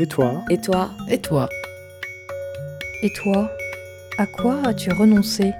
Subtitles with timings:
[0.00, 0.44] Et toi?
[0.48, 0.90] Et toi?
[1.10, 1.48] Et toi?
[3.02, 3.50] Et toi?
[4.16, 5.50] À quoi as-tu renoncé?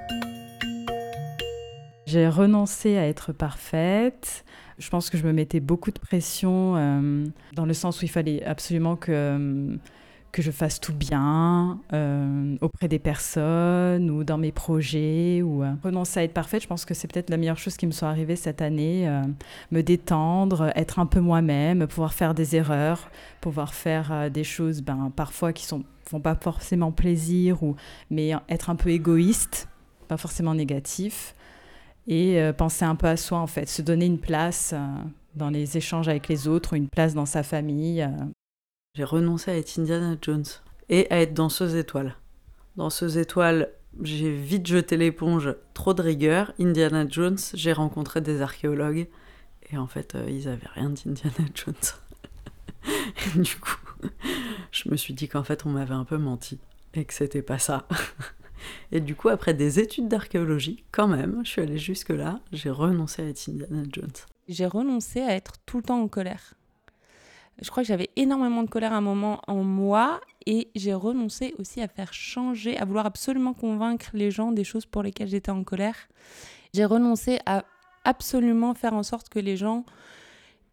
[2.05, 4.45] J'ai renoncé à être parfaite.
[4.77, 8.09] Je pense que je me mettais beaucoup de pression euh, dans le sens où il
[8.09, 9.75] fallait absolument que, euh,
[10.31, 15.41] que je fasse tout bien euh, auprès des personnes ou dans mes projets.
[15.41, 17.87] Ou, euh, renoncer à être parfaite, je pense que c'est peut-être la meilleure chose qui
[17.87, 19.07] me soit arrivée cette année.
[19.07, 19.23] euh,
[19.71, 23.09] me détendre, être un peu moi-même, pouvoir faire des erreurs,
[23.41, 27.75] pouvoir faire des choses ben, parfois qui ne font pas forcément plaisir, ou,
[28.09, 29.67] mais être un peu égoïste,
[30.07, 31.35] pas forcément négatif
[32.07, 34.73] et penser un peu à soi en fait, se donner une place
[35.35, 38.07] dans les échanges avec les autres, une place dans sa famille.
[38.99, 40.43] J'ai renoncé à être Indiana Jones
[40.89, 42.17] et à être danseuse étoile.
[42.75, 46.51] Danseuse étoile, j'ai vite jeté l'éponge, trop de rigueur.
[46.59, 49.07] Indiana Jones, j'ai rencontré des archéologues
[49.71, 51.73] et en fait, euh, ils avaient rien d'Indiana Jones.
[53.41, 53.77] Du coup,
[54.73, 56.59] je me suis dit qu'en fait, on m'avait un peu menti
[56.93, 57.87] et que c'était pas ça.
[58.91, 63.21] Et du coup, après des études d'archéologie, quand même, je suis allée jusque-là, j'ai renoncé
[63.21, 64.11] à être Indiana Jones.
[64.49, 66.58] J'ai renoncé à être tout le temps en colère.
[67.61, 71.53] Je crois que j'avais énormément de colère à un moment en moi et j'ai renoncé
[71.59, 75.51] aussi à faire changer, à vouloir absolument convaincre les gens des choses pour lesquelles j'étais
[75.51, 75.95] en colère.
[76.73, 77.65] J'ai renoncé à
[78.05, 79.85] absolument faire en sorte que les gens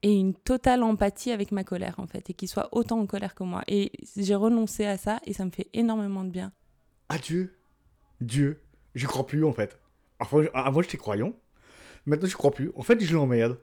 [0.03, 3.35] aient une totale empathie avec ma colère en fait et qu'ils soient autant en colère
[3.35, 3.63] que moi.
[3.67, 6.53] Et j'ai renoncé à ça et ça me fait énormément de bien.
[7.09, 7.59] Adieu.
[8.21, 8.63] Dieu.
[8.95, 9.79] J'y crois plus en fait.
[10.21, 11.33] Avant, je- avant j'étais croyant.
[12.07, 12.71] Maintenant, je crois plus.
[12.77, 13.59] En fait, je l'emmerde.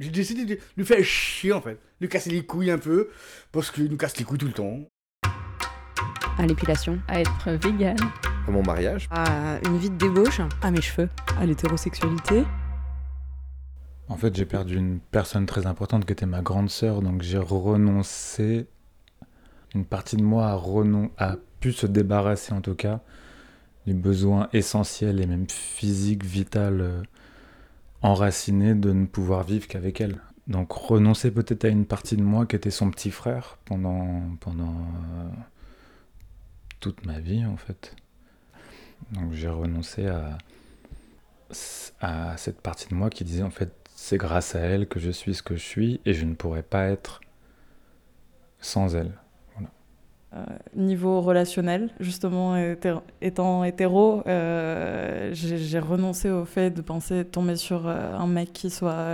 [0.00, 1.78] J'ai décidé de lui faire chier en fait.
[2.00, 3.08] Lui casser les couilles un peu.
[3.50, 4.78] Parce qu'il nous casse les couilles tout le temps.
[6.38, 7.00] À l'épilation.
[7.08, 7.96] À être vegan
[8.46, 9.08] à mon mariage.
[9.10, 10.40] À une vie de débauche.
[10.62, 11.08] À mes cheveux
[11.40, 12.44] À l'hétérosexualité
[14.08, 17.38] En fait, j'ai perdu une personne très importante qui était ma grande sœur, donc j'ai
[17.38, 18.66] renoncé.
[19.74, 23.00] Une partie de moi a, renon- a pu se débarrasser, en tout cas,
[23.86, 27.02] du besoin essentiel et même physique, vital, euh,
[28.02, 30.20] enraciné de ne pouvoir vivre qu'avec elle.
[30.46, 34.70] Donc renoncer peut-être à une partie de moi qui était son petit frère pendant, pendant
[34.70, 35.28] euh,
[36.80, 37.94] toute ma vie, en fait.
[39.12, 40.38] Donc j'ai renoncé à,
[42.00, 45.10] à cette partie de moi qui disait en fait c'est grâce à elle que je
[45.10, 47.20] suis ce que je suis et je ne pourrais pas être
[48.60, 49.12] sans elle.
[50.34, 50.44] Euh,
[50.76, 52.54] niveau relationnel, justement,
[53.22, 58.68] étant hétéro, euh, j'ai renoncé au fait de penser tomber sur euh, un mec qui
[58.68, 59.08] soit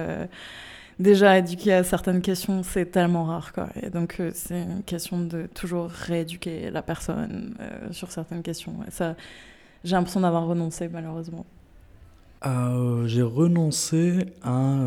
[0.99, 2.65] déjà éduqué à certaines questions.
[2.65, 3.69] C'est tellement rare, quoi.
[3.81, 7.55] Et donc, c'est une question de toujours rééduquer la personne
[7.93, 8.75] sur certaines questions.
[8.89, 9.15] Ça,
[9.85, 11.47] j'ai l'impression d'avoir renoncé, malheureusement.
[13.07, 14.79] J'ai renoncé à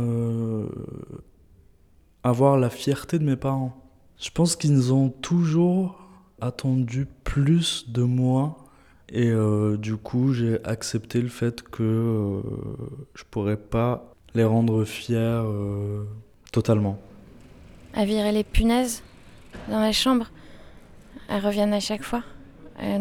[2.24, 3.74] avoir la fierté de mes parents.
[4.20, 6.07] Je pense qu'ils ont toujours
[6.42, 8.58] attendu plus de moi
[9.10, 12.42] et euh, du coup j'ai accepté le fait que euh,
[13.16, 16.04] je pourrais pas les rendre fiers euh,
[16.52, 17.00] totalement.
[17.94, 19.02] À virer les punaises
[19.70, 20.28] dans la chambre.
[21.30, 22.22] Elles reviennent à chaque fois.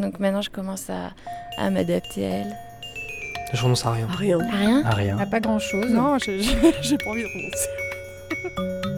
[0.00, 1.10] Donc maintenant, je commence à,
[1.58, 2.56] à m'adapter à elles.
[3.53, 4.08] Je renonce à rien.
[4.08, 4.41] À rien.
[4.41, 5.18] À rien À rien.
[5.18, 5.91] À pas grand chose.
[5.91, 8.96] Non, j'ai j'ai- j'ai pas envie de renoncer.